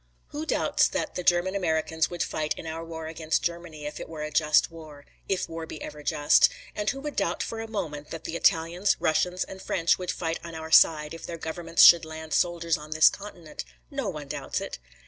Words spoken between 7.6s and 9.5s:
moment that the Italians, Russians